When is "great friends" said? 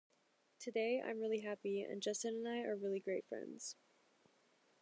2.99-3.75